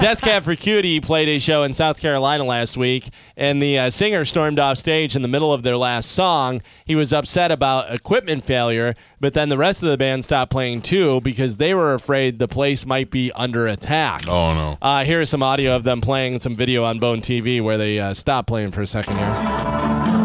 [0.00, 3.90] Death Cab for Cutie played a show in South Carolina last week, and the uh,
[3.90, 6.62] singer stormed off stage in the middle of their last song.
[6.84, 10.82] He was upset about equipment failure, but then the rest of the band stopped playing
[10.82, 14.28] too because they were afraid the place might be under attack.
[14.28, 14.78] Oh no.
[14.80, 18.14] Uh, here's some audio of them playing some video on Bone TV where they uh,
[18.14, 20.17] stopped playing for a second here.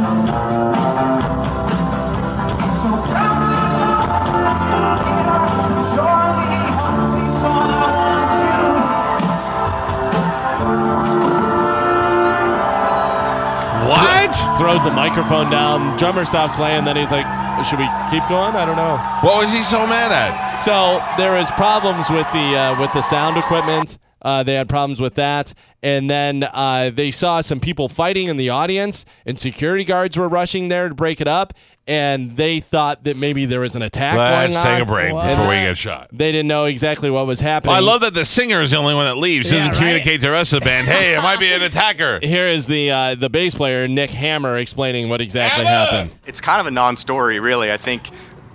[14.64, 15.98] Throws a microphone down.
[15.98, 16.86] Drummer stops playing.
[16.86, 17.26] Then he's like,
[17.66, 18.56] "Should we keep going?
[18.56, 20.56] I don't know." What was he so mad at?
[20.56, 23.98] So there was problems with the uh, with the sound equipment.
[24.22, 28.38] Uh, they had problems with that, and then uh, they saw some people fighting in
[28.38, 31.54] the audience, and security guards were rushing there to break it up.
[31.86, 34.82] And they thought that maybe there was an attack Let's going take on.
[34.82, 36.08] a break And before we get shot.
[36.14, 37.76] They didn't know exactly what was happening.
[37.76, 39.48] I love that the singer is the only one that leaves.
[39.52, 39.78] Doesn't Yeah, right.
[39.78, 40.88] communicate to the rest of the band.
[40.88, 42.20] Hey, it might be an attacker.
[42.22, 45.86] Here is the uh, the bass player Nick Harmer explaining what exactly Harmer!
[45.92, 46.12] happened.
[46.26, 47.70] It's kind of a non-story, really.
[47.70, 48.04] I think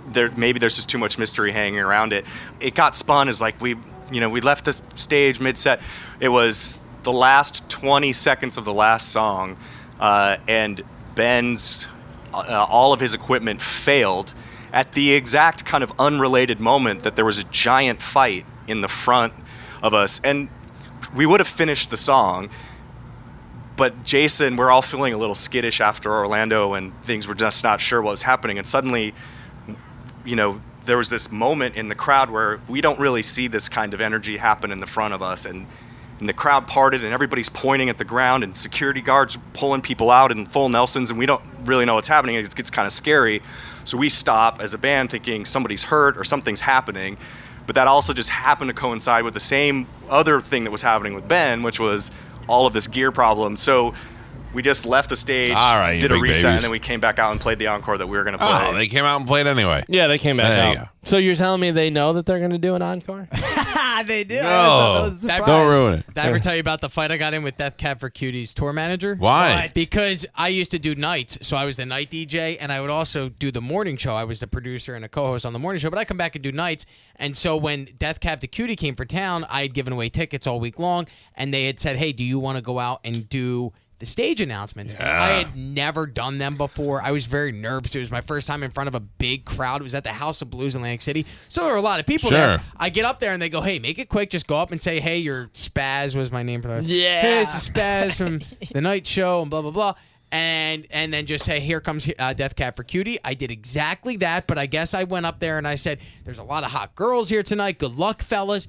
[0.07, 2.25] there maybe there's just too much mystery hanging around it.
[2.59, 3.75] It got spun as like we,
[4.11, 5.81] you know, we left the stage mid-set.
[6.19, 9.55] It was the last 20 seconds of the last song,
[9.99, 10.81] uh, and
[11.13, 11.87] Ben's
[12.33, 14.33] uh, all of his equipment failed
[14.71, 18.87] at the exact kind of unrelated moment that there was a giant fight in the
[18.87, 19.33] front
[19.81, 20.49] of us, and
[21.15, 22.49] we would have finished the song
[23.79, 27.79] but Jason, we're all feeling a little skittish after Orlando and things were just not
[27.79, 28.57] sure what was happening.
[28.57, 29.13] And suddenly,
[30.25, 33.69] you know, there was this moment in the crowd where we don't really see this
[33.69, 35.45] kind of energy happen in the front of us.
[35.45, 35.65] And,
[36.19, 40.11] and the crowd parted and everybody's pointing at the ground and security guards pulling people
[40.11, 41.09] out in full Nelsons.
[41.09, 42.35] And we don't really know what's happening.
[42.35, 43.41] It gets kind of scary.
[43.85, 47.17] So we stop as a band thinking somebody's hurt or something's happening.
[47.65, 51.13] But that also just happened to coincide with the same other thing that was happening
[51.13, 52.11] with Ben, which was
[52.47, 53.57] all of this gear problem.
[53.57, 53.93] So
[54.53, 56.55] we just left the stage, All right, did a reset, babies.
[56.55, 58.43] and then we came back out and played the encore that we were going to
[58.43, 58.67] oh, play.
[58.69, 59.83] Oh, they came out and played anyway.
[59.87, 60.77] Yeah, they came back There out.
[60.77, 60.83] go.
[61.03, 63.27] So you're telling me they know that they're going to do an encore?
[64.05, 64.35] they do.
[64.35, 64.41] No.
[64.41, 65.47] that was a That- surprise.
[65.47, 66.07] Don't ruin it.
[66.07, 68.09] Did I ever tell you about the fight I got in with Death Cab for
[68.09, 69.15] Cutie's tour manager?
[69.15, 69.69] Why?
[69.73, 72.89] Because I used to do nights, so I was the night DJ, and I would
[72.89, 74.15] also do the morning show.
[74.15, 76.35] I was the producer and a co-host on the morning show, but I come back
[76.35, 76.85] and do nights.
[77.15, 80.47] And so when Death Cab to Cutie came for town, I had given away tickets
[80.47, 83.29] all week long, and they had said, "Hey, do you want to go out and
[83.29, 84.93] do?" The stage announcements.
[84.93, 87.01] And I had never done them before.
[87.01, 87.93] I was very nervous.
[87.95, 89.81] It was my first time in front of a big crowd.
[89.81, 91.25] It was at the House of Blues in Atlantic City.
[91.49, 92.37] So there were a lot of people Sure.
[92.39, 92.61] there.
[92.77, 94.29] I get up there and they go, "Hey, make it quick.
[94.29, 96.83] Just go up and say, hey, your Spaz was my name for that.
[96.85, 97.21] Yeah.
[97.21, 98.39] Hey, this is Spaz from
[98.71, 99.95] the night show and blah blah blah."
[100.31, 104.15] And and then just say, "Here comes uh, Death Cab for Cutie." I did exactly
[104.17, 106.71] that, but I guess I went up there and I said, "There's a lot of
[106.71, 107.79] hot girls here tonight.
[107.79, 108.67] Good luck, fellas."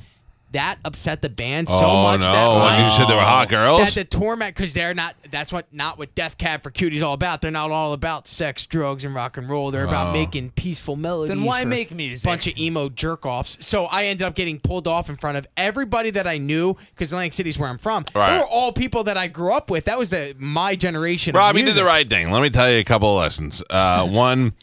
[0.53, 2.33] That upset the band so oh much no!
[2.33, 3.79] that When I- you said they were hot girls.
[3.81, 7.13] that the torment because they're not that's what not what death cab for cuties all
[7.15, 10.13] about they're not all about sex drugs and rock and roll they're about Oh.
[10.13, 12.25] making peaceful melodies Then why for make music?
[12.29, 15.47] bunch of emo jerk offs so i ended up getting pulled off in front of
[15.57, 18.33] everybody that i knew because atlantic city's where i'm from Right.
[18.33, 21.39] they were all people that i grew up with that was the my generation of
[21.39, 22.33] Robbie did the right thing.
[22.33, 23.63] Let me tell you a couple of lessons.
[23.71, 24.55] Uh, one,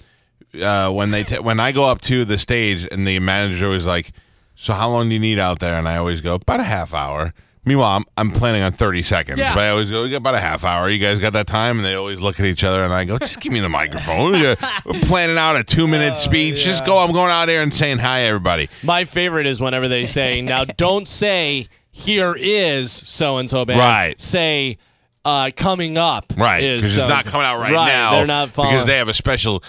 [0.61, 3.85] uh, when they t- when I go up to the stage and the manager was
[3.85, 4.11] like,
[4.57, 6.93] "So how long do you need out there?" and I always go about a half
[6.93, 7.33] hour.
[7.65, 9.53] Meanwhile, I'm, I'm planning on 30 seconds, Yeah.
[9.53, 10.89] but I always go "We got about a half hour.
[10.89, 11.77] You guys got that time?
[11.79, 14.31] And they always look at each other, and I go, "Just give me the microphone.
[14.39, 16.63] We're we're planning out a two minute speech.
[16.63, 16.97] Just go.
[16.97, 18.69] I'm going out there and saying hi, everybody.
[18.83, 23.79] My favorite is whenever they say, now don't say, here is so and so band.
[23.79, 24.21] Right.
[24.21, 24.77] Say,
[25.25, 26.31] uh, coming up.
[26.37, 27.31] Right, is because it's not so-and-so.
[27.31, 28.11] coming out right, Right, now.
[28.11, 28.75] They're not following.
[28.75, 29.61] because they have a special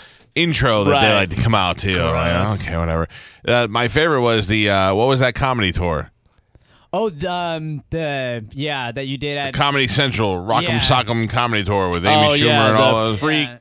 [0.43, 1.93] intro that they like to come out to.
[2.03, 2.62] I'm like, Gross.
[2.66, 3.09] okay, whatever.
[3.47, 6.10] Uh, my favorite was the uh, what was that comedy tour?
[6.93, 10.81] Oh, the, um, the yeah that you did at Comedy Central, Rock'em Yeah.
[10.81, 13.19] Sock'em comedy tour with Amy Oh, Schumer yeah, and the all those.
[13.19, 13.59] freak Yeah.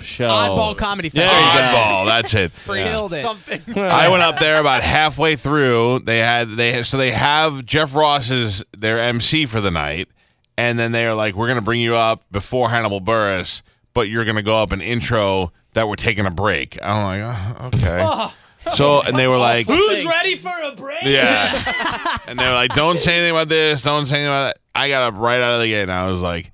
[0.00, 0.28] show.
[0.28, 1.76] oddball comedy There festival you go.
[1.76, 2.52] Oddball, that's it.
[2.66, 3.16] Killed it.
[3.22, 6.00] something I went up there about halfway through.
[6.00, 10.08] They had they so they have Jeff Ross as their MC for the night,
[10.56, 13.62] and then they're like, "We're gonna bring you up before Hannibal Buress,
[13.94, 17.66] but you're gonna go up an intro that we're taking a break." I'm like, oh,
[17.68, 18.28] "Okay."
[18.76, 21.02] So and they were like, Who's ready for a break?
[21.02, 22.18] Yeah.
[22.28, 23.82] and they were like, don't say anything about this.
[23.82, 24.58] Don't say anything about that.
[24.74, 26.52] I got up right out of the gate and I was like,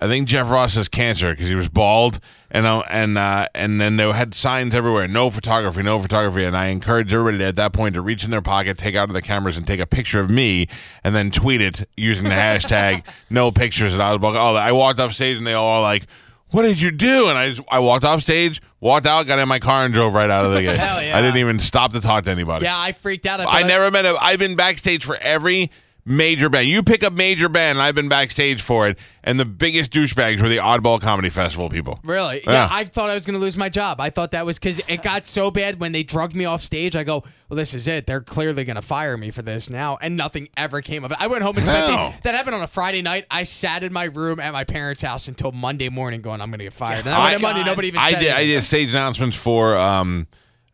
[0.00, 2.20] I think Jeff Ross has cancer because he was bald.
[2.50, 6.44] And uh, and uh, and then they had signs everywhere, no photography, no photography.
[6.44, 9.12] And I encouraged everybody at that point to reach in their pocket, take out of
[9.12, 10.66] the cameras, and take a picture of me,
[11.04, 13.92] and then tweet it using the hashtag no pictures.
[13.92, 16.06] And I was like, oh, I walked off stage and they all were like,
[16.50, 17.28] what did you do?
[17.28, 20.14] And I just, I walked off stage, walked out, got in my car, and drove
[20.14, 20.76] right out of the gate.
[20.76, 21.16] Hell yeah.
[21.16, 22.64] I didn't even stop to talk to anybody.
[22.64, 24.16] yeah i freaked out I like- never met a.
[24.20, 25.70] I've been backstage for every
[26.08, 26.68] major band.
[26.68, 30.40] You pick up major band, and I've been backstage for it, and the biggest douchebags
[30.40, 32.00] were the Oddball Comedy Festival people.
[32.02, 32.42] Really?
[32.44, 32.52] Yeah.
[32.52, 32.68] Yeah.
[32.70, 34.00] I thought I was going to lose my job.
[34.00, 36.96] I thought that was because it got so bad when they drugged me off stage.
[36.96, 38.06] I go, well, this is it.
[38.06, 39.98] They're clearly going to fire me for this now.
[40.00, 41.18] And nothing ever came of it.
[41.20, 43.26] I went home and spent the, that happened on a Friday night.
[43.30, 46.58] I sat in my room at my parents' house until Monday morning going, I'm going
[46.58, 46.98] to get fired.
[46.98, 48.30] And then I, Monday, nobody even I said did.
[48.30, 48.48] I anything.
[48.60, 50.26] did stage announcements for um,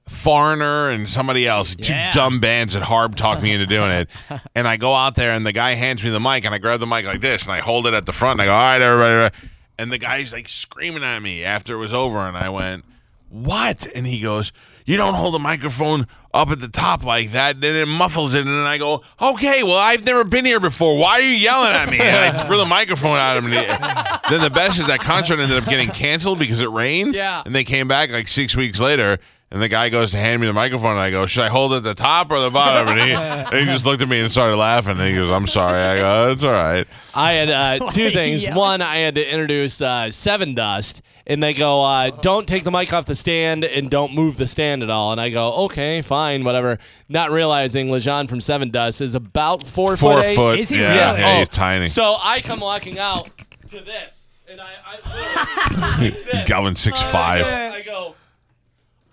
[0.06, 1.74] Foreigner and somebody else.
[1.74, 4.08] Two dumb bands that Harb talked me into doing it.
[4.54, 6.78] And I go out there, and the guy hands me the mic, and I grab
[6.78, 8.62] the mic like this, and I hold it at the front, and I go, "All
[8.62, 9.34] right, everybody."
[9.78, 12.84] And the guy's like screaming at me after it was over, and I went,
[13.30, 14.52] "What?" And he goes,
[14.84, 18.44] "You don't hold the microphone." Up at the top like that, then it muffles it,
[18.44, 20.96] and I go, "Okay, well, I've never been here before.
[20.98, 23.44] Why are you yelling at me?" And I threw the microphone at him.
[23.46, 27.14] And he, then the best is that concert ended up getting canceled because it rained.
[27.14, 27.42] Yeah.
[27.46, 29.20] And they came back like six weeks later,
[29.54, 31.72] and the guy goes to hand me the microphone, and I go, "Should I hold
[31.72, 34.18] it at the top or the bottom?" And he, and he just looked at me
[34.20, 34.98] and started laughing.
[34.98, 38.42] And he goes, "I'm sorry." I go, "It's all right." I had uh, two things.
[38.42, 38.56] Yeah.
[38.56, 42.92] One, I had to introduce uh, Sevendust, and they go, uh, "Don't take the mic
[42.92, 46.42] off the stand and don't move the stand at all." And I go, "Okay, fine,
[46.42, 46.78] whatever."
[47.08, 50.24] Not realizing Lajon from Sevendust is about four, Four foot.
[50.24, 50.36] eight.
[50.36, 50.58] foot.
[50.58, 51.20] Is he yeah, really?
[51.20, 51.88] yeah, Oh, he's tiny.
[51.88, 53.30] So I come walking out
[53.68, 56.48] to this, and I, I literally like this.
[56.48, 57.44] Galvin six five.
[57.46, 58.16] I go,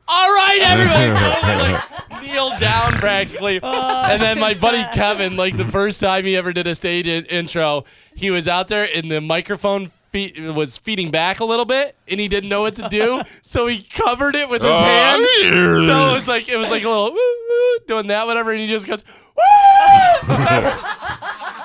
[0.07, 1.18] all right, everyone.
[1.42, 1.71] So I,
[2.12, 3.59] like, kneel down practically.
[3.63, 7.25] and then my buddy Kevin, like the first time he ever did a stage in-
[7.25, 11.95] intro, he was out there and the microphone fe- was feeding back a little bit
[12.07, 13.21] and he didn't know what to do.
[13.42, 15.25] so he covered it with his Oh, hand.
[15.86, 17.15] So it was like, it was like a little woo,
[17.50, 18.51] woo, doing that, whatever.
[18.51, 19.03] And he just goes,
[19.36, 20.36] woo!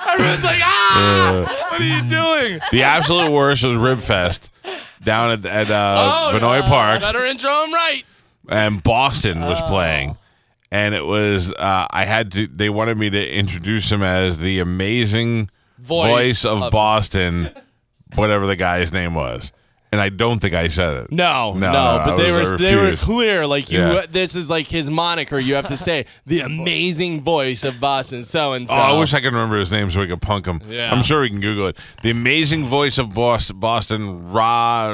[0.09, 2.59] Everyone's like, ah, what are you doing?
[2.71, 4.49] The absolute worst was Ribfest
[5.03, 7.01] down at, at uh, Oh, Vinoy Park.
[7.01, 8.03] Better intro him right.
[8.49, 9.67] And Boston was Oh.
[9.67, 10.17] playing,
[10.71, 12.47] and it was uh, I had to.
[12.47, 15.49] They wanted me to introduce him as the amazing
[15.79, 17.49] Voice voice, of, of- Boston,
[18.15, 19.51] whatever the guy's name was,
[19.91, 21.11] and I don't think I said it.
[21.11, 23.47] No, No, no, no, but I they was- were they were clear.
[23.47, 24.05] Like you, Yeah.
[24.09, 25.39] this is like his moniker.
[25.39, 28.73] You have to say the amazing voice of Boston, so and so.
[28.75, 30.61] Oh, I wish I could remember his name so we could punk him.
[30.69, 30.93] Yeah.
[30.93, 31.77] I'm sure we can Google it.
[32.03, 34.89] The amazing voice of Boston, Boston Ra,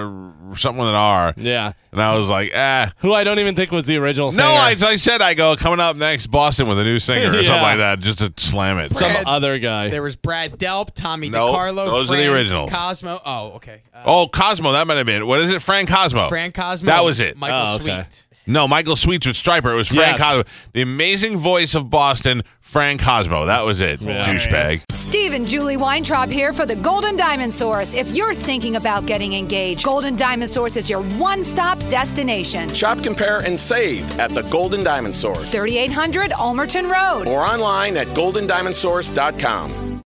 [0.56, 1.34] something with an R.
[1.38, 2.92] Yeah, And I was like, ah.
[3.00, 4.31] who I don't even think was the original.
[4.31, 4.44] No.
[4.44, 7.48] I, I said I go coming up next, Boston with a new singer or Yeah.
[7.48, 8.90] something like that, just to slam it.
[8.92, 9.90] some other guy.
[9.90, 12.72] There was Brad Delp, Tommy Nope, DeCarlo, those are the originals.
[12.72, 13.19] Cosmo.
[13.25, 13.81] Oh, okay.
[13.94, 15.25] Uh, Oh, Cosmo, that might have been.
[15.27, 15.62] What is it?
[15.62, 16.27] Frank Cosmo.
[16.30, 16.88] Frank Cosmo.
[16.88, 17.38] That was it.
[17.38, 18.03] Michael Oh, okay.
[18.06, 18.25] Sweet.
[18.45, 19.71] No, Michael Sweets with Stryper.
[19.71, 20.21] It was Frank Yes.
[20.21, 20.44] Cosmo.
[20.74, 23.45] The amazing voice of Boston, Frank Cosmo.
[23.45, 24.01] That was it.
[24.01, 24.25] Yeah.
[24.25, 24.83] Douchebag.
[24.91, 27.94] Steve and Julie Weintraub here for the Golden Diamond Source.
[27.94, 32.68] If you're thinking about getting engaged, Golden Diamond Source is your one stop destination.
[32.75, 37.30] Shop, compare, and save at the Golden Diamond Source 3800 Almerton Road.
[37.30, 39.82] or online at goldendiamondsource.com.